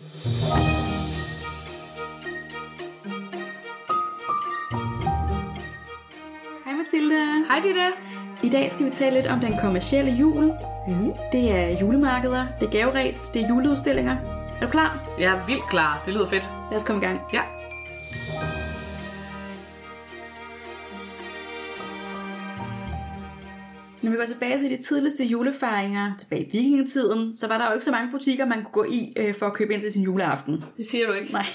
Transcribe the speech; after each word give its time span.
Hej 0.00 0.04
Mathilde. 6.74 7.46
Hej 7.48 7.60
Ditte. 7.62 7.80
I 8.42 8.48
dag 8.48 8.72
skal 8.72 8.86
vi 8.86 8.90
tale 8.90 9.14
lidt 9.16 9.26
om 9.26 9.40
den 9.40 9.58
kommercielle 9.60 10.10
jul. 10.10 10.52
Mm. 10.88 11.12
Det 11.32 11.52
er 11.52 11.78
julemarkeder, 11.80 12.46
det 12.60 12.66
er 12.66 12.70
gaveræs, 12.70 13.28
det 13.34 13.42
er 13.42 13.48
juleudstillinger. 13.48 14.16
Er 14.60 14.64
du 14.64 14.70
klar? 14.70 14.98
Jeg 15.18 15.32
er 15.36 15.46
vildt 15.46 15.68
klar. 15.68 16.02
Det 16.04 16.14
lyder 16.14 16.26
fedt. 16.26 16.50
Lad 16.70 16.76
os 16.76 16.84
komme 16.84 17.02
i 17.02 17.04
gang. 17.04 17.20
Ja. 17.32 17.40
Når 24.06 24.12
vi 24.12 24.18
går 24.18 24.24
tilbage 24.24 24.58
til 24.58 24.70
de 24.70 24.76
tidligste 24.76 25.24
julefejringer, 25.24 26.12
tilbage 26.18 26.42
i 26.42 26.50
vikingetiden, 26.52 27.34
så 27.34 27.48
var 27.48 27.58
der 27.58 27.66
jo 27.66 27.72
ikke 27.72 27.84
så 27.84 27.90
mange 27.90 28.10
butikker, 28.10 28.46
man 28.46 28.58
kunne 28.64 28.72
gå 28.72 28.84
i 28.84 29.12
øh, 29.16 29.34
for 29.34 29.46
at 29.46 29.52
købe 29.52 29.74
ind 29.74 29.82
til 29.82 29.92
sin 29.92 30.02
juleaften. 30.02 30.64
Det 30.76 30.86
siger 30.86 31.06
du 31.06 31.12
ikke. 31.12 31.32
Nej. 31.32 31.46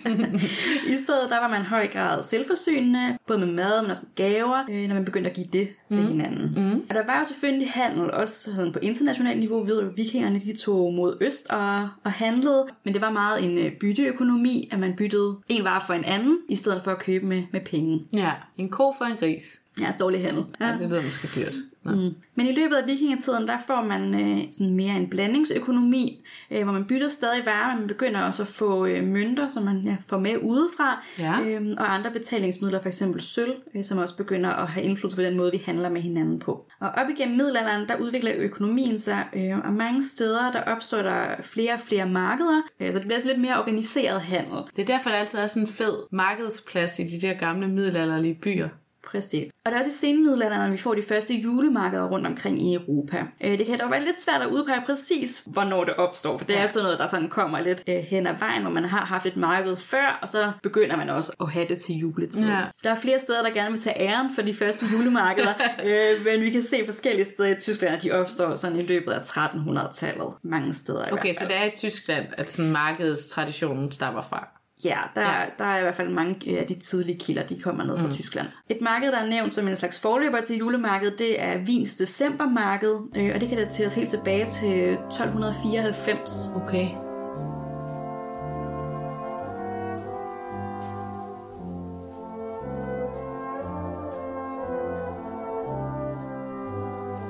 I 0.92 0.96
stedet 1.04 1.30
der 1.30 1.40
var 1.40 1.48
man 1.48 1.62
i 1.62 1.64
høj 1.64 1.88
grad 1.88 2.22
selvforsynende, 2.22 3.18
både 3.26 3.38
med 3.38 3.46
mad, 3.46 3.82
men 3.82 3.90
også 3.90 4.02
med 4.04 4.26
gaver, 4.26 4.64
øh, 4.70 4.88
når 4.88 4.94
man 4.94 5.04
begyndte 5.04 5.30
at 5.30 5.36
give 5.36 5.46
det 5.52 5.68
til 5.90 6.00
mm. 6.00 6.08
hinanden. 6.08 6.52
Mm. 6.56 6.82
Og 6.88 6.94
der 6.94 7.06
var 7.06 7.18
jo 7.18 7.24
selvfølgelig 7.24 7.70
handel, 7.70 8.10
også 8.10 8.54
sådan 8.54 8.72
på 8.72 8.78
internationalt 8.82 9.38
niveau, 9.38 9.64
ved 9.64 9.80
at 9.80 9.96
vikingerne 9.96 10.40
de 10.40 10.56
tog 10.56 10.94
mod 10.94 11.16
øst 11.20 11.50
og, 11.50 11.88
og 12.04 12.12
handlede, 12.12 12.66
men 12.84 12.94
det 12.94 13.02
var 13.02 13.10
meget 13.10 13.44
en 13.44 13.58
øh, 13.58 13.72
bytteøkonomi, 13.80 14.68
at 14.72 14.78
man 14.78 14.96
byttede 14.96 15.36
en 15.48 15.64
vare 15.64 15.80
for 15.86 15.94
en 15.94 16.04
anden, 16.04 16.38
i 16.48 16.56
stedet 16.56 16.82
for 16.84 16.90
at 16.90 16.98
købe 16.98 17.26
med, 17.26 17.42
med 17.52 17.60
penge. 17.60 18.06
Ja, 18.14 18.32
en 18.58 18.68
ko 18.68 18.94
for 18.98 19.04
en 19.04 19.16
gris. 19.16 19.60
Ja, 19.80 19.92
dårlig 20.00 20.22
handel. 20.24 20.44
Ja, 20.60 20.66
det 20.66 20.90
lyder 20.90 21.02
måske 21.02 21.40
dyrt. 21.40 21.54
Nå. 21.84 21.90
Mm. 21.92 22.14
Men 22.34 22.46
i 22.46 22.52
løbet 22.52 22.76
af 22.76 22.86
vikingetiden, 22.86 23.48
der 23.48 23.56
får 23.66 23.82
man 23.84 24.14
øh, 24.20 24.38
sådan 24.52 24.74
mere 24.74 24.96
en 24.96 25.10
blandingsøkonomi, 25.10 26.22
øh, 26.50 26.62
hvor 26.62 26.72
man 26.72 26.84
bytter 26.84 27.08
stadig 27.08 27.46
varer, 27.46 27.70
men 27.70 27.78
man 27.78 27.88
begynder 27.88 28.20
også 28.22 28.42
at 28.42 28.48
få 28.48 28.86
øh, 28.86 29.04
mønter, 29.06 29.48
som 29.48 29.62
man 29.62 29.76
ja, 29.84 29.96
får 30.08 30.18
med 30.18 30.36
udefra, 30.42 31.04
Ja. 31.18 31.40
øh, 31.40 31.66
og 31.78 31.94
andre 31.94 32.10
betalingsmidler, 32.10 32.82
f.eks. 32.82 33.02
sølv, 33.18 33.52
øh, 33.74 33.84
som 33.84 33.98
også 33.98 34.16
begynder 34.16 34.50
at 34.50 34.68
have 34.68 34.84
indflydelse 34.86 35.16
på 35.16 35.22
den 35.22 35.36
måde, 35.36 35.50
vi 35.52 35.62
handler 35.66 35.88
med 35.88 36.00
hinanden 36.00 36.38
på. 36.38 36.66
Og 36.80 36.88
op 36.90 37.08
igennem 37.10 37.36
middelalderen, 37.36 37.88
der 37.88 37.96
udvikler 37.96 38.32
økonomien 38.36 38.98
sig, 38.98 39.24
øh, 39.36 39.58
og 39.64 39.72
mange 39.72 40.04
steder, 40.04 40.52
der 40.52 40.60
opstår 40.62 41.02
der 41.02 41.24
flere 41.42 41.72
og 41.74 41.80
flere 41.80 42.08
markeder, 42.08 42.62
øh, 42.80 42.92
så 42.92 42.98
det 42.98 43.06
bliver 43.06 43.16
altså 43.16 43.28
lidt 43.28 43.40
mere 43.40 43.58
organiseret 43.60 44.20
handel. 44.20 44.58
Det 44.76 44.82
er 44.82 44.86
derfor, 44.86 45.10
der 45.10 45.16
altid 45.16 45.38
er 45.38 45.46
sådan 45.46 45.62
en 45.62 45.68
fed 45.68 45.94
markedsplads 46.12 46.98
i 46.98 47.02
de 47.02 47.26
der 47.26 47.34
gamle 47.34 47.68
middelalderlige 47.68 48.38
byer. 48.42 48.68
Præcis. 49.06 49.46
Og 49.64 49.70
det 49.70 49.74
er 49.74 49.78
også 49.78 49.90
i 49.90 49.92
senmiddelalderen, 49.92 50.62
at 50.62 50.72
vi 50.72 50.76
får 50.76 50.94
de 50.94 51.02
første 51.02 51.34
julemarkeder 51.34 52.04
rundt 52.08 52.26
omkring 52.26 52.66
i 52.70 52.74
Europa. 52.74 53.22
Øh, 53.44 53.58
Det 53.58 53.66
kan 53.66 53.78
dog 53.80 53.90
være 53.90 54.04
lidt 54.04 54.20
svært 54.20 54.40
at 54.42 54.46
udpege 54.48 54.82
præcis, 54.86 55.44
hvornår 55.46 55.84
det 55.84 55.94
opstår, 55.94 56.38
for 56.38 56.44
det 56.44 56.56
er 56.56 56.60
Ja. 56.60 56.66
sådan 56.66 56.82
noget, 56.84 56.98
der 56.98 57.06
sådan 57.06 57.28
kommer 57.28 57.60
lidt 57.60 57.82
øh, 57.86 57.96
hen 57.96 58.26
ad 58.26 58.34
vejen, 58.38 58.62
hvor 58.62 58.70
man 58.70 58.84
har 58.84 59.04
haft 59.04 59.26
et 59.26 59.36
marked 59.36 59.76
før, 59.76 60.18
og 60.22 60.28
så 60.28 60.52
begynder 60.62 60.96
man 60.96 61.10
også 61.10 61.36
at 61.40 61.50
have 61.50 61.66
det 61.68 61.78
til 61.78 61.94
juletid. 61.94 62.48
Ja. 62.48 62.60
Der 62.84 62.90
er 62.90 62.94
flere 62.94 63.18
steder, 63.18 63.42
der 63.42 63.50
gerne 63.50 63.70
vil 63.70 63.80
tage 63.80 64.00
æren 64.00 64.34
for 64.34 64.42
de 64.42 64.54
første 64.54 64.86
julemarkeder, 64.92 65.54
øh, 65.84 66.24
men 66.24 66.40
vi 66.40 66.50
kan 66.50 66.62
se 66.62 66.82
forskellige 66.84 67.24
steder 67.24 67.48
i 67.56 67.60
Tyskland, 67.60 67.94
at 67.94 68.02
de 68.02 68.12
opstår 68.12 68.54
sådan 68.54 68.78
i 68.78 68.82
løbet 68.82 69.12
af 69.12 69.20
1300-tallet. 69.20 70.26
Mange 70.42 70.74
steder 70.74 71.08
i 71.08 71.12
Okay, 71.12 71.32
så 71.34 71.44
det 71.48 71.56
er 71.56 71.64
i 71.64 71.72
Tyskland, 71.76 72.26
at 72.38 72.52
sådan 72.52 72.70
markedstraditionen 72.72 73.92
stammer 73.92 74.22
fra. 74.22 74.48
Ja, 74.84 74.98
der, 75.14 75.20
Ja. 75.20 75.44
der 75.58 75.64
er 75.64 75.78
i 75.78 75.82
hvert 75.82 75.94
fald 75.94 76.08
mange 76.08 76.58
af 76.58 76.66
de 76.66 76.74
tidlige 76.74 77.18
kilder, 77.18 77.46
de 77.46 77.60
kommer 77.60 77.84
ned 77.84 77.98
fra 77.98 78.06
mm. 78.06 78.12
Tyskland. 78.12 78.46
Et 78.68 78.80
marked, 78.80 79.12
der 79.12 79.18
er 79.18 79.26
nævnt 79.26 79.52
som 79.52 79.68
en 79.68 79.76
slags 79.76 80.00
forløber 80.00 80.40
til 80.40 80.56
julemarkedet, 80.56 81.18
det 81.18 81.42
er 81.42 81.58
Wiens 81.58 81.96
decembermarked, 81.96 82.94
øh, 83.16 83.30
og 83.34 83.40
det 83.40 83.48
kan 83.48 83.58
dateres 83.58 83.94
helt 83.94 84.08
tilbage 84.10 84.46
til 84.46 84.92
1294. 84.92 86.50
Okay. 86.56 87.09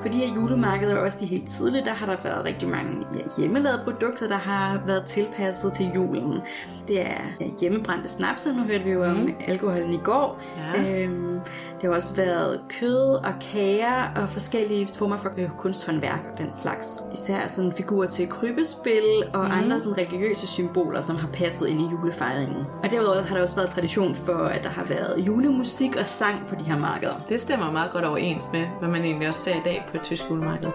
På 0.00 0.08
de 0.08 0.18
her 0.18 0.34
julemarkeder, 0.34 0.96
og 0.96 1.02
også 1.02 1.18
de 1.20 1.26
helt 1.26 1.48
tidlige, 1.48 1.84
der 1.84 1.92
har 1.92 2.06
der 2.06 2.16
været 2.22 2.44
rigtig 2.44 2.68
mange 2.68 3.06
ja, 3.14 3.20
hjemmelavede 3.38 3.80
produkter, 3.84 4.28
der 4.28 4.36
har 4.36 4.80
været 4.86 5.04
tilpasset 5.04 5.72
til 5.72 5.90
julen. 5.94 6.42
Det 6.88 7.00
er 7.00 7.22
ja, 7.40 7.46
hjemmebrændte 7.60 8.08
snapser, 8.08 8.52
nu 8.52 8.62
hørte 8.62 8.84
vi 8.84 8.90
jo 8.90 9.04
om 9.04 9.34
alkoholen 9.46 9.92
i 9.92 10.00
går. 10.04 10.40
Ja. 10.56 11.02
Øhm, 11.02 11.40
det 11.80 11.88
har 11.88 11.96
også 11.96 12.16
været 12.16 12.60
kød 12.68 13.24
og 13.24 13.34
kager 13.40 14.14
og 14.16 14.28
forskellige 14.28 14.86
former 14.94 15.16
for 15.16 15.30
øh, 15.36 15.48
kunsthåndværk 15.58 16.20
og 16.32 16.38
den 16.38 16.52
slags. 16.52 17.02
Især 17.12 17.48
sådan 17.48 17.72
figurer 17.72 18.06
til 18.06 18.28
krybespil 18.28 19.02
og 19.34 19.44
mm. 19.44 19.50
andre 19.50 19.80
sådan 19.80 19.98
religiøse 19.98 20.46
symboler, 20.46 21.00
som 21.00 21.16
har 21.16 21.28
passet 21.28 21.68
ind 21.68 21.80
i 21.80 21.84
julefejringen. 21.84 22.64
Og 22.82 22.90
derudover 22.90 23.22
har 23.22 23.34
der 23.34 23.42
også 23.42 23.56
været 23.56 23.68
tradition 23.68 24.14
for, 24.14 24.44
at 24.44 24.62
der 24.62 24.70
har 24.70 24.84
været 24.84 25.26
julemusik 25.26 25.96
og 25.96 26.06
sang 26.06 26.46
på 26.48 26.54
de 26.54 26.64
her 26.64 26.78
markeder. 26.78 27.14
Det 27.28 27.40
stemmer 27.40 27.70
meget 27.70 27.90
godt 27.92 28.04
overens 28.04 28.48
med, 28.52 28.66
hvad 28.78 28.88
man 28.88 29.04
egentlig 29.04 29.28
også 29.28 29.40
ser 29.40 29.54
i 29.54 29.62
dag 29.64 29.84
på 29.90 29.96
et 29.96 30.02
tysk 30.02 30.30
julemarked. 30.30 30.70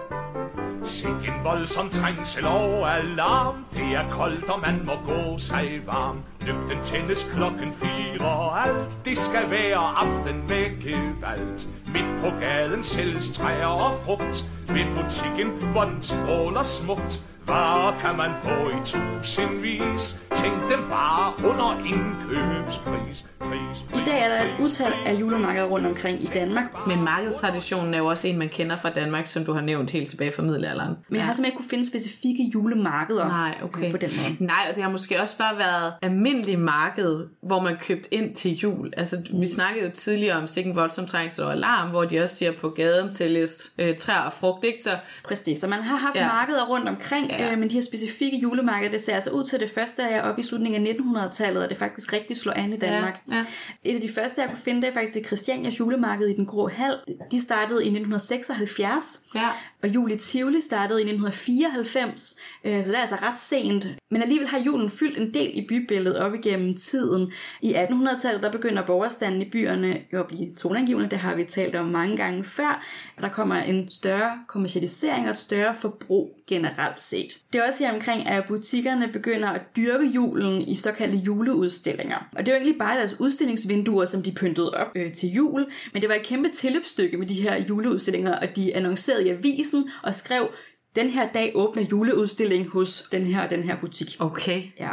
Se 0.85 1.07
en 1.07 1.44
voldsom 1.44 1.90
trængsel 1.90 2.46
og 2.46 2.97
alarm. 2.97 3.66
Det 3.73 3.96
er 3.96 4.09
koldt, 4.09 4.50
og 4.50 4.59
man 4.59 4.85
må 4.85 4.94
gå 5.06 5.38
sig 5.38 5.81
varm. 5.85 6.19
Lygten 6.41 6.84
tændes 6.84 7.29
klokken 7.34 7.73
fire 7.73 8.28
og 8.28 8.68
alt 8.68 9.00
Det 9.06 9.18
skal 9.18 9.50
være 9.50 9.75
aften 9.75 10.47
med 10.47 10.81
gevalt. 10.81 11.69
Midt 11.88 12.22
på 12.22 12.40
gaden 12.40 12.84
sælges 12.84 13.29
træer 13.29 13.66
og 13.66 13.94
frugt. 14.06 14.46
Ved 14.68 14.85
butikken, 14.96 15.72
hvor 15.72 15.84
den 15.84 16.03
stråler 16.03 16.63
smukt. 16.63 17.23
Varer 17.47 18.00
kan 18.00 18.17
man 18.17 18.31
få 18.44 18.69
i 18.69 18.79
tusindvis 18.85 20.22
Tænk 20.35 20.72
dem 20.72 20.89
bare 20.89 21.33
under 21.50 21.83
indkøbspris 21.85 23.25
pris, 23.39 23.85
pris, 23.85 24.01
I 24.01 24.06
dag 24.06 24.23
er 24.23 24.28
der 24.28 24.41
et 24.44 24.66
utal 24.66 24.94
af 25.06 25.13
julemarkeder 25.19 25.66
rundt 25.66 25.85
omkring 25.88 26.23
i 26.23 26.25
Danmark, 26.25 26.66
Men 26.88 27.03
markedstraditionen 27.03 27.94
er 27.94 27.97
jo 27.97 28.05
også 28.05 28.28
en, 28.28 28.38
man 28.38 28.50
kender 28.50 28.75
fra 28.75 28.89
Danmark, 28.89 29.28
som 29.28 29.45
du 29.45 29.53
har 29.53 29.61
nævnt 29.61 29.91
helt 29.91 30.09
tilbage 30.09 30.31
fra 30.31 30.44
middelalderen. 30.44 30.95
men 31.09 31.17
jeg 31.17 31.25
har 31.25 31.34
simpelthen 31.34 31.45
ikke 31.45 31.57
kunne 31.57 31.69
finde 31.69 31.88
specifikke 31.88 32.51
julemarkeder 32.53 33.28
Nej, 33.28 33.57
okay. 33.63 33.91
på 33.91 33.97
den 33.97 34.09
måde. 34.23 34.35
Nej, 34.39 34.66
og 34.69 34.75
det 34.75 34.84
har 34.84 34.91
måske 34.91 35.22
også 35.22 35.38
bare 35.38 35.57
været 35.57 35.94
almindelig 36.01 36.59
marked, 36.59 37.28
hvor 37.44 37.59
man 37.61 37.78
købte 37.81 38.13
ind 38.13 38.35
til 38.35 38.51
jul. 38.57 38.94
Altså, 38.97 39.17
vi 39.39 39.47
snakkede 39.47 39.85
jo 39.85 39.91
tidligere 39.91 40.38
om 40.38 40.47
sikken 40.47 40.75
voldsom 40.75 41.05
trængsel 41.05 41.44
og 41.44 41.51
alarm, 41.51 41.89
hvor 41.89 42.05
de 42.05 42.19
også 42.23 42.35
siger, 42.35 42.51
at 42.51 42.57
på 42.57 42.69
gaden 42.69 43.09
sælges 43.09 43.72
øh, 43.79 43.97
træer 43.97 44.19
og 44.19 44.34
frugt, 44.34 44.63
ikke? 44.63 44.84
Så 44.84 44.89
Præcis, 45.23 45.57
så 45.57 45.67
man 45.67 45.81
har 45.81 45.97
haft 45.97 46.16
ja. 46.16 46.28
markeder 46.28 46.66
rundt 46.66 46.89
omkring, 46.89 47.31
Ja. 47.40 47.51
øh, 47.51 47.59
men 47.59 47.69
de 47.69 47.73
her 47.73 47.81
specifikke 47.81 48.38
julemarkeder, 48.38 48.91
det 48.91 49.01
ser 49.01 49.13
altså 49.16 49.29
ud 49.29 49.44
til 49.46 49.59
det 49.59 49.69
første 49.69 50.01
er 50.01 50.22
op 50.22 50.40
i 50.40 50.44
slutningen 50.44 50.88
af 50.88 50.91
1900-tallet, 50.94 51.63
og 51.63 51.69
det 51.69 51.78
faktisk 51.78 52.13
rigtig 52.13 52.38
slår 52.38 52.53
an 52.53 52.73
i 52.73 52.78
Danmark. 52.78 53.22
Ja, 53.31 53.35
ja. 53.35 53.46
Et 53.84 53.96
af 53.96 54.01
de 54.01 54.09
første, 54.16 54.41
jeg 54.41 54.50
kunne 54.50 54.59
finde, 54.59 54.81
det 54.81 54.90
er 54.90 54.94
faktisk 54.94 55.13
det 55.13 55.25
Christianias 55.25 55.79
julemarked 55.79 56.28
i 56.28 56.34
den 56.35 56.46
grå 56.46 56.68
hal. 56.68 56.94
De 57.31 57.41
startede 57.41 57.84
i 57.85 57.90
1976, 57.90 59.22
Ja. 59.35 59.50
og 59.84 59.90
jul 59.90 60.12
i 60.12 60.18
Tivoli 60.18 60.62
startede 60.62 61.00
i 61.01 61.03
1994, 61.03 62.35
øh, 62.63 62.84
så 62.84 62.90
det 62.91 62.97
er 62.97 63.01
altså 63.01 63.16
ret 63.22 63.38
sent. 63.38 63.88
Men 64.12 64.22
alligevel 64.22 64.47
har 64.47 64.59
julen 64.59 64.90
fyldt 64.90 65.17
en 65.17 65.34
del 65.34 65.52
i 65.53 65.66
bybilledet 65.69 66.17
op 66.19 66.34
igennem 66.34 66.75
tiden. 66.78 67.31
I 67.62 67.73
1800-tallet, 67.73 68.44
der 68.44 68.52
begynder 68.52 68.85
borgerstanden 68.85 69.41
i 69.41 69.50
byerne 69.50 69.97
jo 70.13 70.19
at 70.19 70.28
blive 70.28 70.56
toneangivende, 70.56 71.09
det 71.09 71.19
har 71.19 71.35
vi 71.35 71.44
talt 71.44 71.75
om 71.75 71.85
mange 71.85 72.17
gange 72.17 72.44
før. 72.44 72.84
Og 73.17 73.22
der 73.23 73.29
kommer 73.29 73.56
en 73.56 73.90
større 73.90 74.31
kommercialisering 74.47 75.25
og 75.25 75.31
et 75.31 75.38
større 75.38 75.75
forbrug 75.75 76.40
generelt 76.47 77.02
set. 77.02 77.25
Det 77.53 77.62
er 77.62 77.68
også 77.68 77.84
her 77.84 77.94
omkring, 77.94 78.28
at 78.28 78.46
butikkerne 78.47 79.08
begynder 79.08 79.50
at 79.50 79.62
dyrke 79.75 80.06
julen 80.06 80.62
i 80.62 80.75
såkaldte 80.75 81.18
juleudstillinger. 81.18 82.30
Og 82.31 82.46
det 82.46 82.47
er 82.47 82.56
jo 82.56 82.58
egentlig 82.58 82.80
bare 82.80 82.97
deres 82.97 83.19
udstillingsvinduer, 83.19 84.06
som 84.06 84.24
de 84.24 84.31
pyntede 84.31 84.74
op 84.74 84.88
øh, 84.96 85.13
til 85.13 85.30
jul, 85.30 85.66
men 85.94 86.02
det 86.02 86.09
var 86.09 86.16
et 86.16 86.25
kæmpe 86.25 86.50
tilløbsstykke 86.50 87.18
med 87.18 87.28
de 87.28 87.41
her 87.41 87.66
juleudstillinger, 87.69 88.35
og 88.35 88.56
de 88.56 88.75
annoncerede 88.75 89.28
i 89.28 89.30
avisen 89.30 89.90
og 90.03 90.16
skrev, 90.16 90.47
den 90.96 91.09
her 91.09 91.28
dag 91.31 91.52
åbner 91.56 91.84
juleudstilling 91.91 92.68
hos 92.68 93.08
den 93.12 93.25
her 93.25 93.44
og 93.44 93.50
den 93.50 93.64
her 93.64 93.80
butik. 93.80 94.08
Okay. 94.20 94.64
Ja. 94.79 94.91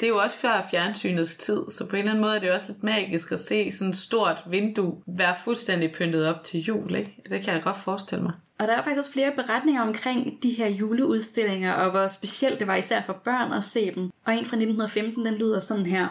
Det 0.00 0.06
er 0.06 0.10
jo 0.10 0.18
også 0.18 0.36
før 0.36 0.66
fjernsynets 0.70 1.36
tid, 1.36 1.62
så 1.70 1.86
på 1.86 1.96
en 1.96 1.98
eller 1.98 2.10
anden 2.10 2.22
måde 2.24 2.36
er 2.36 2.40
det 2.40 2.48
jo 2.48 2.52
også 2.52 2.72
lidt 2.72 2.82
magisk 2.82 3.32
at 3.32 3.38
se 3.38 3.72
sådan 3.72 3.90
et 3.90 3.96
stort 3.96 4.44
vindue 4.46 5.02
være 5.06 5.34
fuldstændig 5.44 5.92
pyntet 5.92 6.28
op 6.28 6.44
til 6.44 6.60
jul, 6.60 6.94
ikke? 6.94 7.22
Det 7.30 7.42
kan 7.42 7.54
jeg 7.54 7.62
godt 7.62 7.76
forestille 7.76 8.22
mig. 8.22 8.32
Og 8.58 8.68
der 8.68 8.72
er 8.76 8.82
faktisk 8.82 8.98
også 8.98 9.12
flere 9.12 9.32
beretninger 9.36 9.82
omkring 9.82 10.42
de 10.42 10.50
her 10.50 10.68
juleudstillinger, 10.68 11.72
og 11.72 11.90
hvor 11.90 12.06
specielt 12.06 12.58
det 12.58 12.66
var 12.66 12.76
især 12.76 13.02
for 13.06 13.20
børn 13.24 13.52
at 13.52 13.64
se 13.64 13.94
dem. 13.94 14.10
Og 14.26 14.32
en 14.32 14.44
fra 14.44 14.56
1915, 14.56 15.26
den 15.26 15.34
lyder 15.34 15.60
sådan 15.60 15.86
her. 15.86 16.08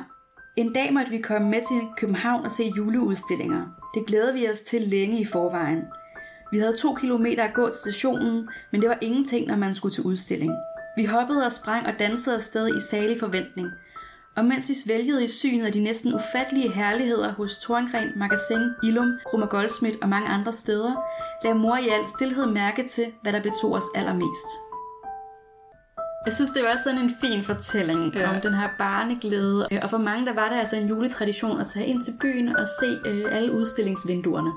En 0.58 0.74
dag 0.74 0.94
måtte 0.94 1.12
vi 1.12 1.18
komme 1.18 1.50
med 1.50 1.62
til 1.68 1.88
København 1.98 2.46
og 2.46 2.52
se 2.52 2.72
juleudstillinger. 2.78 3.66
Det 3.94 4.06
glæder 4.08 4.34
vi 4.34 4.50
os 4.50 4.62
til 4.62 4.82
længe 4.82 5.20
i 5.20 5.26
forvejen. 5.26 5.82
Vi 6.52 6.60
havde 6.60 6.78
to 6.78 6.94
kilometer 6.94 7.44
at 7.44 7.54
gå 7.54 7.70
til 7.70 7.80
stationen, 7.80 8.50
men 8.72 8.82
det 8.82 8.90
var 8.90 8.98
ingenting, 9.02 9.48
når 9.48 9.56
man 9.56 9.76
skulle 9.76 9.96
til 9.96 10.04
udstilling. 10.04 10.52
Vi 11.00 11.06
hoppede 11.06 11.46
og 11.46 11.52
sprang 11.52 11.88
og 11.88 11.94
dansede 12.00 12.36
afsted 12.36 12.76
i 12.76 12.80
salig 12.80 13.20
forventning. 13.20 13.68
Og 14.38 14.46
mens 14.46 14.70
vi 14.70 14.74
svælgede 14.74 15.24
i 15.24 15.28
synet 15.28 15.66
af 15.66 15.72
de 15.72 15.84
næsten 15.84 16.14
ufattelige 16.14 16.72
herligheder 16.72 17.34
hos 17.34 17.58
Torngren, 17.60 18.10
Magasin, 18.16 18.62
Ilum, 18.84 19.12
Krummer 19.28 19.48
Goldsmith 19.48 19.98
og 20.02 20.10
mange 20.10 20.28
andre 20.30 20.52
steder, 20.52 20.94
lagde 21.44 21.60
mor 21.60 21.78
i 21.78 21.88
al 21.88 22.08
stillhed 22.16 22.46
mærke 22.46 22.88
til, 22.88 23.06
hvad 23.22 23.34
der 23.34 23.42
betog 23.42 23.74
os 23.74 23.84
allermest. 23.96 24.48
Jeg 26.26 26.34
synes, 26.34 26.52
det 26.52 26.64
var 26.64 26.78
sådan 26.84 27.00
en 27.00 27.12
fin 27.22 27.44
fortælling 27.44 28.14
Ja. 28.16 28.36
om 28.36 28.42
den 28.42 28.54
her 28.54 28.70
barneglæde. 28.78 29.68
Og 29.84 29.90
for 29.90 29.98
mange, 29.98 30.26
der 30.26 30.34
var 30.34 30.50
det 30.50 30.56
altså 30.56 30.76
en 30.76 30.88
juletradition 30.88 31.62
at 31.62 31.68
tage 31.68 31.86
ind 31.86 32.02
til 32.02 32.14
byen 32.22 32.56
og 32.56 32.68
se 32.80 33.00
øh, 33.06 33.36
alle 33.38 33.52
udstillingsvinduerne. 33.52 34.52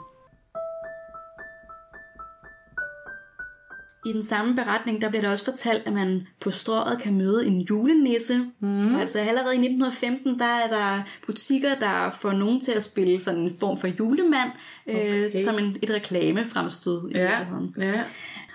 I 4.04 4.12
den 4.12 4.22
samme 4.22 4.54
beretning, 4.54 5.02
der 5.02 5.08
bliver 5.08 5.22
der 5.22 5.30
også 5.30 5.44
fortalt, 5.44 5.82
at 5.86 5.92
man 5.92 6.26
på 6.40 6.50
strået 6.50 6.98
kan 7.00 7.14
møde 7.14 7.46
en 7.46 7.60
julenisse. 7.60 8.38
Mm. 8.60 8.94
Altså 8.94 9.18
allerede 9.18 9.54
i 9.54 9.58
1915, 9.58 10.38
der 10.38 10.44
er 10.44 10.68
der 10.68 11.02
butikker, 11.26 11.74
der 11.74 12.10
får 12.10 12.32
nogen 12.32 12.60
til 12.60 12.72
at 12.72 12.82
spille 12.82 13.22
sådan 13.22 13.40
en 13.40 13.56
form 13.60 13.78
for 13.78 13.86
julemand, 13.86 14.50
okay. 14.88 15.34
øh, 15.34 15.40
som 15.40 15.58
en, 15.58 15.76
et 15.82 15.90
reklamefremstød 15.90 17.10
i 17.10 17.18
virkeligheden. 17.18 17.74
ja. 17.78 18.04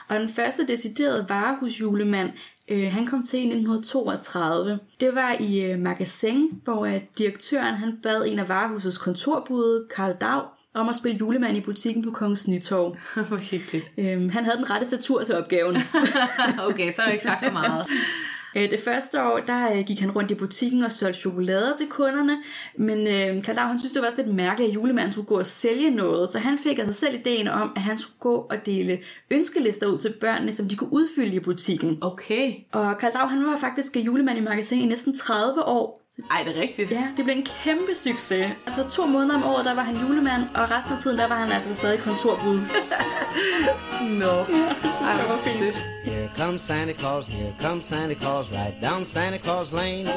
Og 0.09 0.19
den 0.19 0.29
første 0.29 0.67
deciderede 0.67 1.25
varehusjulemand, 1.29 2.29
øh, 2.67 2.91
han 2.91 3.05
kom 3.05 3.23
til 3.23 3.39
i 3.39 3.43
1932. 3.43 4.79
Det 4.99 5.15
var 5.15 5.35
i 5.39 5.61
øh, 5.61 5.79
Magasin, 5.79 6.61
hvor 6.63 6.85
øh, 6.85 7.01
direktøren 7.17 7.75
han 7.75 7.97
bad 8.03 8.25
en 8.25 8.39
af 8.39 8.49
varehusets 8.49 8.97
kontorbude, 8.97 9.87
Karl 9.95 10.15
Dag, 10.21 10.41
om 10.77 10.89
at 10.89 10.95
spille 10.95 11.17
julemand 11.17 11.57
i 11.57 11.61
butikken 11.61 12.03
på 12.03 12.11
Kongens 12.11 12.47
Nytorv. 12.47 12.97
Hvor 13.27 13.37
hyggeligt. 13.37 13.91
Øhm, 13.97 14.29
han 14.29 14.43
havde 14.43 14.57
den 14.57 14.69
rette 14.69 14.87
statur 14.87 15.23
til 15.23 15.35
opgaven. 15.35 15.75
okay, 16.69 16.93
så 16.93 17.01
har 17.01 17.05
jeg 17.05 17.13
ikke 17.13 17.25
sagt 17.25 17.45
for 17.45 17.53
meget. 17.53 17.81
Øh, 18.55 18.71
Det 18.71 18.79
første 18.79 19.23
år, 19.23 19.39
der 19.39 19.71
øh, 19.71 19.83
gik 19.85 19.99
han 19.99 20.11
rundt 20.11 20.31
i 20.31 20.35
butikken 20.35 20.83
og 20.83 20.91
solgte 20.91 21.19
chokolader 21.19 21.75
til 21.75 21.87
kunderne, 21.89 22.37
men 22.77 23.07
øh, 23.07 23.43
Karl 23.43 23.57
han 23.57 23.79
synes, 23.79 23.93
det 23.93 24.01
var 24.01 24.07
også 24.07 24.21
lidt 24.21 24.35
mærkeligt, 24.35 24.69
at 24.69 24.75
julemanden 24.75 25.11
skulle 25.11 25.27
gå 25.27 25.39
og 25.39 25.45
sælge 25.45 25.89
noget, 25.89 26.29
så 26.29 26.39
han 26.39 26.59
fik 26.59 26.79
altså 26.79 26.93
selv 26.99 27.15
ideen 27.15 27.47
om, 27.47 27.71
at 27.75 27.81
han 27.81 27.97
skulle 27.97 28.19
gå 28.19 28.35
og 28.35 28.65
dele 28.65 28.99
ønskelister 29.31 29.87
ud 29.87 29.97
til 29.97 30.13
børnene, 30.21 30.53
som 30.53 30.69
de 30.69 30.75
kunne 30.75 30.93
udfylde 30.93 31.35
i 31.35 31.39
butikken. 31.39 31.97
Okay. 32.01 32.53
Og 32.71 32.97
Karl 32.97 33.29
han 33.29 33.45
var 33.45 33.57
faktisk 33.57 33.95
julemand 33.95 34.37
i 34.37 34.41
magasin 34.41 34.81
i 34.81 34.85
næsten 34.85 35.17
30 35.17 35.63
år. 35.63 36.06
Ej, 36.31 36.43
det 36.43 36.57
er 36.57 36.61
rigtigt. 36.61 36.91
ja, 36.91 37.07
det 37.17 37.25
blev 37.25 37.35
en 37.35 37.47
kæmpe 37.63 37.95
succes. 37.95 38.51
Altså 38.65 38.89
to 38.89 39.05
måneder 39.05 39.35
om 39.35 39.43
året, 39.43 39.65
der 39.65 39.73
var 39.73 39.81
han 39.81 39.95
julemand, 39.95 40.43
og 40.55 40.71
resten 40.71 40.95
af 40.95 41.01
tiden, 41.01 41.17
der 41.17 41.27
var 41.27 41.35
han 41.35 41.51
altså 41.51 41.75
stadig 41.75 41.99
kontorbud. 41.99 42.59
Nå. 44.21 44.25
Ej, 44.25 45.13
det 45.13 45.21
hvor 45.21 45.33
var 45.33 45.41
fint. 45.47 45.75
Here 46.05 46.29
comes 46.37 46.61
Santa 46.61 46.93
Claus, 46.93 47.27
here 47.27 47.53
comes 47.61 47.83
Santa 47.85 48.15
Claus, 48.15 48.51
right 48.51 48.75
down 48.91 49.05
Santa 49.05 49.37
Claus 49.37 49.73
Lane. 49.73 50.07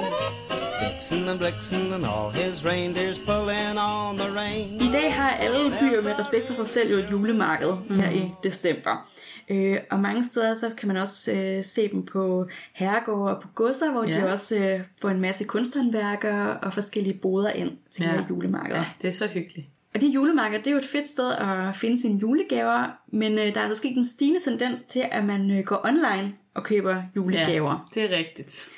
Vixen 0.82 1.28
and 1.28 1.38
Blixen 1.40 1.92
and 1.92 2.04
all 2.06 2.30
his 2.30 2.64
reindeers 2.64 3.18
pulling 3.18 3.78
on 3.78 4.18
the 4.18 4.28
rein. 4.40 4.80
I 4.80 4.92
dag 4.92 5.14
har 5.14 5.30
alle 5.30 5.70
byer 5.80 6.02
med 6.02 6.18
respekt 6.18 6.46
for 6.46 6.54
sig 6.54 6.66
selv 6.66 6.90
jo 6.90 6.98
et 6.98 7.10
julemarked 7.10 7.72
mm. 7.88 8.00
her 8.00 8.10
i 8.10 8.30
december. 8.44 9.06
Øh, 9.50 9.78
og 9.90 10.00
mange 10.00 10.24
steder 10.24 10.54
så 10.54 10.70
kan 10.76 10.88
man 10.88 10.96
også 10.96 11.32
øh, 11.32 11.64
se 11.64 11.88
dem 11.88 12.06
på 12.06 12.48
herregårde 12.72 13.36
og 13.36 13.42
på 13.42 13.48
godser, 13.54 13.92
hvor 13.92 14.04
ja. 14.04 14.10
De 14.10 14.28
også 14.32 14.56
øh, 14.56 14.80
får 15.00 15.08
en 15.08 15.20
masse 15.20 15.44
kunsthåndværkere 15.44 16.56
og 16.56 16.74
forskellige 16.74 17.18
boder 17.18 17.50
ind 17.50 17.70
til 17.90 18.04
ja. 18.04 18.24
Julemarkeder. 18.30 18.78
Ja. 18.78 18.84
det 19.02 19.08
er 19.08 19.12
så 19.12 19.26
hyggeligt. 19.26 19.66
Og 19.94 20.00
de 20.00 20.06
julemarkeder, 20.06 20.58
det 20.58 20.66
er 20.66 20.72
jo 20.72 20.78
et 20.78 20.84
fedt 20.84 21.06
sted 21.06 21.32
at 21.32 21.76
finde 21.76 22.00
sine 22.00 22.20
julegaver, 22.20 22.86
men 23.12 23.38
øh, 23.38 23.54
der 23.54 23.60
er 23.60 23.64
altså 23.64 23.78
sket 23.78 23.96
en 23.96 24.04
stigende 24.04 24.40
tendens 24.40 24.82
til, 24.82 25.04
at 25.10 25.24
man 25.24 25.50
øh, 25.50 25.64
går 25.64 25.80
online 25.84 26.32
og 26.54 26.64
køber 26.64 27.02
julegaver. 27.16 27.88
Ja, 27.96 28.00
det 28.00 28.12
er 28.12 28.16
rigtigt. 28.16 28.68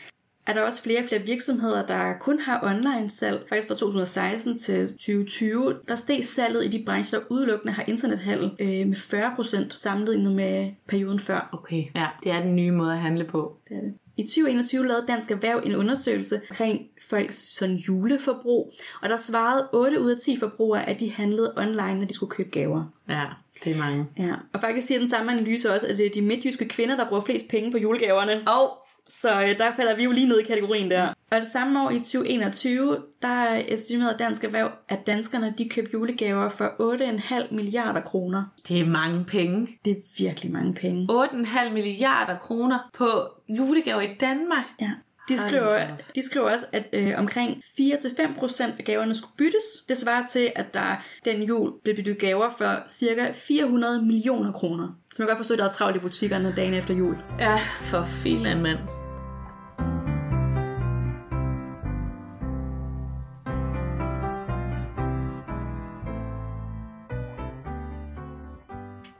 Er 0.47 0.53
der 0.53 0.63
også 0.63 0.83
flere 0.83 0.99
og 0.99 1.05
flere 1.09 1.23
virksomheder, 1.23 1.87
der 1.87 2.13
kun 2.21 2.39
har 2.39 2.61
online 2.63 3.11
salg. 3.11 3.47
Faktisk 3.49 3.69
fra 3.69 3.75
2016 3.75 4.59
til 4.59 4.89
2020, 4.89 5.75
der 5.89 5.95
steg 5.95 6.25
salget 6.25 6.65
i 6.65 6.69
de 6.69 6.85
brancher, 6.85 7.19
der 7.19 7.27
udelukkende 7.31 7.73
har 7.73 7.85
internethandel 7.87 8.51
øh, 8.59 8.87
med 8.87 8.97
40% 8.97 9.79
sammenlignet 9.79 10.33
med 10.33 10.71
perioden 10.89 11.19
før. 11.19 11.49
Okay, 11.53 11.85
ja, 11.95 12.07
det 12.25 12.33
er 12.33 12.43
den 12.43 12.57
nye 12.57 12.71
måde 12.71 12.93
at 12.93 12.99
handle 12.99 13.25
på. 13.25 13.57
Det 13.69 13.77
er 13.77 13.81
det. 13.81 13.95
I 14.17 14.23
2021 14.23 14.87
lavede 14.87 15.05
Dansk 15.09 15.31
Erhverv 15.31 15.63
en 15.65 15.75
undersøgelse 15.75 16.41
omkring 16.51 16.81
folks 17.11 17.35
sådan 17.35 17.77
juleforbrug, 17.77 18.73
og 19.03 19.09
der 19.09 19.17
svarede 19.17 19.69
8 19.73 20.01
ud 20.01 20.11
af 20.11 20.17
10 20.21 20.37
forbrugere, 20.37 20.89
at 20.89 21.01
de 21.01 21.13
handlede 21.13 21.53
online, 21.57 21.95
når 21.95 22.05
de 22.05 22.15
skulle 22.15 22.31
købe 22.31 22.51
gaver. 22.51 22.85
Ja, 23.09 23.23
det 23.65 23.73
er 23.73 23.79
mange. 23.79 24.07
Ja. 24.19 24.35
Og 24.53 24.61
faktisk 24.61 24.87
siger 24.87 24.99
den 24.99 25.09
samme 25.09 25.33
analyse 25.33 25.73
også, 25.73 25.87
at 25.87 25.99
det 25.99 26.07
er 26.07 26.11
de 26.11 26.23
midtjyske 26.23 26.69
kvinder, 26.69 26.97
der 26.97 27.09
bruger 27.09 27.23
flest 27.23 27.49
penge 27.49 27.71
på 27.71 27.79
julegaverne. 27.79 28.33
Og 28.49 28.82
Så 29.07 29.43
øh, 29.43 29.59
der 29.59 29.75
falder 29.77 29.97
vi 29.97 30.05
jo 30.05 30.13
lige 30.13 30.29
ned 30.29 30.41
i 30.41 30.45
kategorien 30.45 30.91
der. 30.91 31.13
Og 31.31 31.41
det 31.41 31.49
samme 31.49 31.85
år 31.85 31.91
i 31.91 31.99
2021, 31.99 33.03
der 33.23 33.63
estimerede 33.69 34.19
Dansk 34.19 34.45
Erhverv, 34.45 34.71
at 34.89 35.07
danskerne 35.07 35.55
de 35.59 35.69
købte 35.69 35.91
julegaver 35.93 36.49
for 36.49 36.99
8,5 37.45 37.55
milliarder 37.55 38.01
kroner. 38.01 38.45
det 38.69 38.81
er 38.81 38.87
mange 38.87 39.25
penge. 39.25 39.69
Det 39.85 39.91
er 39.91 40.01
virkelig 40.19 40.53
mange 40.53 40.75
penge. 40.75 41.09
8,5 41.11 41.71
milliarder 41.73 42.39
kroner 42.39 42.91
på 42.95 43.09
julegaver 43.49 44.01
i 44.01 44.15
Danmark. 44.21 44.65
Ja. 44.81 44.91
De 45.33 45.39
skriver, 45.39 45.87
de 46.15 46.23
skriver 46.23 46.51
også, 46.51 46.67
at 46.73 46.85
øh, 46.93 47.15
omkring 47.19 47.57
4-5% 47.81 48.63
af 48.79 48.85
gaverne 48.85 49.15
skulle 49.15 49.33
byttes. 49.37 49.65
Det 49.89 49.97
svarer 49.97 50.27
til, 50.27 50.53
at 50.57 50.75
der 50.75 51.05
den 51.25 51.43
jul 51.43 51.73
blev 51.85 51.97
byttet 51.97 52.19
gaver 52.19 52.51
for 52.59 52.83
cirka 52.89 53.33
400 53.33 54.03
millioner 54.03 54.53
kroner. 54.53 54.89
Så 55.07 55.15
man 55.19 55.27
kan 55.27 55.37
godt 55.37 55.39
forstå, 55.39 55.55
at 55.55 55.59
der 55.59 55.65
er 55.65 55.73
travlt 55.73 55.97
i 55.97 55.99
butikkerne 55.99 56.55
dagen 56.57 56.75
efter 56.75 56.95
jul. 56.95 57.17
Ja, 57.39 57.59
for 57.83 58.05
filan 58.05 58.63
mand. 58.63 58.79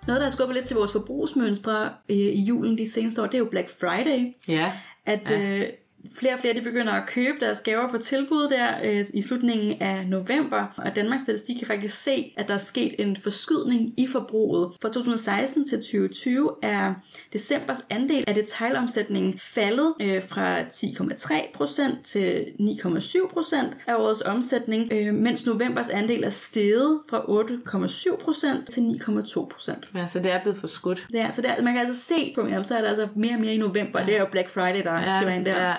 Noget, 0.07 0.21
der 0.21 0.27
har 0.27 0.31
skubbet 0.31 0.55
lidt 0.55 0.67
til 0.67 0.77
vores 0.77 0.93
forbrugsmønstre 0.93 1.91
øh, 2.09 2.17
i 2.17 2.41
julen 2.41 2.79
de 2.79 2.91
seneste 2.91 3.23
år, 3.23 3.27
det 3.27 3.35
er 3.35 3.39
jo 3.39 3.49
Black 3.51 3.69
Friday. 3.81 4.35
Ja, 4.49 4.73
at 5.07 5.31
ja. 5.31 5.39
øh, 5.39 5.69
flere 6.15 6.35
og 6.35 6.41
flere 6.41 6.55
de 6.55 6.61
begynder 6.61 6.93
at 6.93 7.07
købe 7.07 7.37
deres 7.41 7.61
gaver 7.61 7.91
på 7.91 7.99
tilbud 7.99 8.49
der 8.49 8.69
øh, 8.85 9.07
i 9.15 9.23
slutningen 9.23 9.83
af 9.83 10.07
november. 10.07 10.67
Og 10.77 10.97
Danmarks 10.97 11.23
Statistik 11.23 11.57
kan 11.57 11.67
faktisk 11.67 12.03
se, 12.03 12.35
at 12.37 12.49
der 12.49 12.55
er 12.55 12.59
sket 12.59 12.95
en 12.99 13.17
forskydning 13.17 14.01
i 14.01 14.07
forbruget. 14.07 14.73
Fra 14.83 14.89
2016 14.89 15.69
til 15.69 15.79
2020 15.79 16.51
er 16.63 16.95
decembers 17.33 17.87
andel 17.91 18.25
af 18.27 18.35
detailomsætningen 18.35 19.39
faldet 19.39 19.95
øh, 20.01 20.23
fra 20.23 20.61
10,3% 20.61 22.03
til 22.03 22.45
9,7% 22.61 23.57
af 23.87 23.95
årets 23.95 24.23
omsætning, 24.23 24.93
øh, 24.93 25.15
mens 25.15 25.47
novembers 25.47 25.89
andel 25.89 26.25
er 26.25 26.29
steget 26.29 27.01
fra 27.11 27.19
8,7% 27.19 28.67
til 28.71 28.81
9,2%. 28.81 29.99
ja, 29.99 30.07
så 30.07 30.19
det 30.19 30.33
er 30.33 30.43
blevet 30.43 30.59
for 30.59 30.67
skudt. 30.67 31.07
Ja, 31.15 31.31
så 31.31 31.43
der, 31.43 31.63
man 31.63 31.73
kan 31.73 31.81
altså 31.81 32.01
se 32.01 32.33
på 32.35 32.43
mere, 32.43 32.65
så 32.65 32.77
er 32.77 32.81
der 32.81 32.89
altså 32.89 33.09
mere 33.17 33.35
og 33.35 33.41
mere 33.41 33.55
i 33.55 33.59
november. 33.59 34.01
Ja. 34.01 34.07
Det 34.07 34.15
er 34.15 34.19
jo 34.19 34.27
Black 34.31 34.49
Friday, 34.49 34.83
der 34.83 34.93
ja, 34.93 35.17
spiller 35.19 35.35
ind 35.35 35.45
der. 35.45 35.69
ja. 35.69 35.75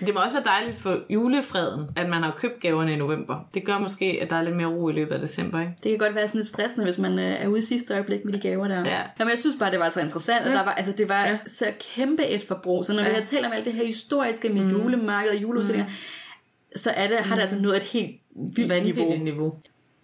Men 0.00 0.06
det 0.06 0.14
må 0.14 0.20
også 0.20 0.36
være 0.36 0.44
dejligt 0.44 0.78
for 0.78 0.98
julefreden, 1.10 1.88
at 1.96 2.08
man 2.08 2.22
har 2.22 2.34
købt 2.38 2.60
gaverne 2.60 2.92
i 2.92 2.96
november. 2.96 3.48
Det 3.54 3.64
gør 3.64 3.78
måske, 3.78 4.18
at 4.22 4.30
der 4.30 4.36
er 4.36 4.42
lidt 4.42 4.56
mere 4.56 4.66
ro 4.66 4.88
i 4.88 4.92
løbet 4.92 5.14
af 5.14 5.20
december, 5.20 5.60
ikke? 5.60 5.72
Det 5.82 5.90
kan 5.90 5.98
godt 5.98 6.14
være 6.14 6.28
sådan 6.28 6.38
lidt 6.38 6.48
stressende, 6.48 6.84
hvis 6.84 6.98
man 6.98 7.18
øh, 7.18 7.42
er 7.42 7.48
ude 7.48 7.58
i 7.58 7.62
sidste 7.62 7.94
øjeblik 7.94 8.24
med 8.24 8.32
de 8.32 8.38
gaver 8.38 8.68
der. 8.68 8.84
Ja. 8.84 9.02
Jamen, 9.18 9.30
jeg 9.30 9.38
synes 9.38 9.56
bare, 9.58 9.70
det 9.70 9.78
var 9.78 9.88
så 9.88 10.00
interessant, 10.00 10.44
ja. 10.44 10.50
Ja. 10.50 10.56
der 10.56 10.64
var, 10.64 10.72
altså, 10.72 10.92
det 10.92 11.08
var 11.08 11.26
ja. 11.26 11.38
Så 11.46 11.66
kæmpe 11.94 12.26
et 12.26 12.42
forbrug. 12.42 12.84
Så 12.84 12.92
når 12.92 13.02
ja. 13.02 13.08
vi 13.08 13.14
har 13.14 13.24
talt 13.24 13.46
om 13.46 13.52
alt 13.52 13.64
det 13.64 13.72
her 13.72 13.86
historiske 13.86 14.48
med 14.48 14.62
mm. 14.62 14.70
julemarked 14.70 15.30
og 15.30 15.42
juleudstillinger, 15.42 15.88
mm. 15.88 16.76
så 16.76 16.90
er 16.90 17.08
det, 17.08 17.16
har 17.16 17.34
det 17.34 17.42
altså 17.42 17.58
nået 17.58 17.76
et 17.76 17.82
helt 17.82 18.10
vildt 18.56 18.84
niveau. 18.84 19.16
Niveau. 19.22 19.54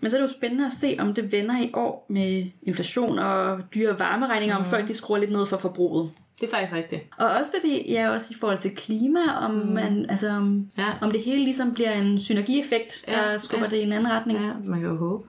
Men 0.01 0.11
så 0.11 0.17
er 0.17 0.21
det 0.21 0.29
jo 0.29 0.35
spændende 0.35 0.67
at 0.67 0.73
se, 0.73 0.97
om 0.99 1.15
det 1.15 1.33
vender 1.33 1.61
i 1.61 1.71
år 1.75 2.07
med 2.09 2.47
inflation 2.63 3.19
og 3.19 3.61
dyre 3.75 3.99
varmeregninger, 3.99 4.59
mm. 4.59 4.65
om 4.65 4.71
folk 4.71 4.89
de 4.89 4.95
skruer 4.95 5.19
lidt 5.19 5.31
ned 5.31 5.47
for 5.47 5.57
forbruget. 5.57 6.11
Det 6.41 6.47
er 6.47 6.51
faktisk 6.51 6.73
rigtigt. 6.75 7.03
Og 7.19 7.27
også 7.27 7.51
fordi, 7.59 7.93
ja, 7.93 8.11
også 8.11 8.35
i 8.37 8.39
forhold 8.41 8.59
til 8.59 8.77
klima, 8.77 9.21
om, 9.37 9.51
mm. 9.51 9.73
man, 9.73 10.07
altså, 10.09 10.29
om, 10.31 10.67
Ja. 10.79 10.87
om 11.01 11.11
det 11.11 11.21
hele 11.23 11.45
ligesom 11.45 11.75
bliver 11.75 11.93
en 11.93 12.21
synergieffekt, 12.21 13.05
der 13.07 13.31
Ja, 13.31 13.39
skubber 13.39 13.67
ja. 13.67 13.71
det 13.71 13.77
i 13.77 13.83
en 13.83 13.93
anden 13.93 14.13
retning. 14.13 14.39
Ja, 14.41 14.51
man 14.65 14.81
kan 14.81 14.89
jo 14.91 14.97
håbe. 14.97 15.25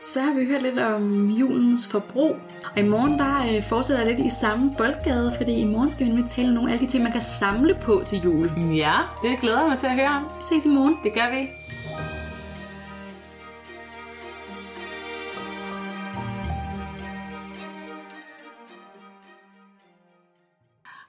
Så 0.00 0.20
har 0.20 0.32
vi 0.34 0.44
hørt 0.46 0.62
lidt 0.62 0.78
om 0.78 1.28
julens 1.30 1.88
forbrug. 1.88 2.36
Og 2.76 2.78
i 2.78 2.88
morgen 2.88 3.18
der 3.18 3.56
øh, 3.56 3.62
fortsætter 3.62 4.04
jeg 4.04 4.16
lidt 4.16 4.26
i 4.26 4.30
samme 4.40 4.74
boldgade, 4.78 5.32
fordi 5.36 5.52
i 5.52 5.64
morgen 5.64 5.90
skal 5.90 6.04
vi 6.06 6.10
nemlig 6.10 6.28
tale 6.28 6.48
om 6.48 6.54
nogle 6.54 6.72
af 6.72 6.78
de 6.78 6.86
ting, 6.86 7.02
man 7.02 7.12
kan 7.12 7.20
samle 7.20 7.78
på 7.82 8.02
til 8.06 8.20
jul. 8.24 8.50
Ja, 8.76 8.94
det 9.22 9.40
glæder 9.40 9.60
jeg 9.60 9.68
mig 9.68 9.78
til 9.78 9.86
at 9.86 9.94
høre 9.94 10.08
om. 10.08 10.24
Vi 10.24 10.42
ses 10.50 10.66
i 10.66 10.68
morgen. 10.68 10.96
Det 11.04 11.14
gør 11.14 11.30
vi. 11.30 11.48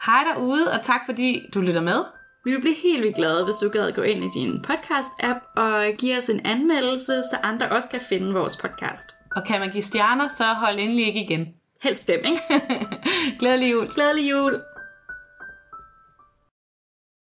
Hej 0.05 0.23
derude, 0.33 0.71
og 0.71 0.83
tak 0.83 1.01
fordi 1.05 1.41
du 1.53 1.61
lytter 1.61 1.81
med. 1.81 2.03
Vi 2.45 2.51
vil 2.51 2.61
blive 2.61 2.75
helt 2.75 3.03
vildt 3.03 3.15
glade, 3.15 3.45
hvis 3.45 3.55
du 3.55 3.69
gad 3.69 3.91
gå 3.91 4.01
ind 4.01 4.23
i 4.23 4.39
din 4.39 4.65
podcast-app 4.67 5.61
og 5.61 5.85
give 5.97 6.17
os 6.17 6.29
en 6.29 6.45
anmeldelse, 6.45 7.23
så 7.31 7.37
andre 7.43 7.69
også 7.69 7.89
kan 7.89 8.01
finde 8.09 8.33
vores 8.33 8.57
podcast. 8.57 9.15
Og 9.35 9.45
kan 9.45 9.59
man 9.59 9.71
give 9.71 9.83
stjerner, 9.83 10.27
så 10.27 10.43
hold 10.43 10.79
endelig 10.79 11.07
ikke 11.07 11.23
igen. 11.23 11.47
Helst 11.81 12.05
fem, 12.05 12.19
ikke? 12.25 12.41
Glædelig 13.39 13.71
jul. 13.71 13.93
Glædelig 13.93 14.29
jul! 14.31 14.61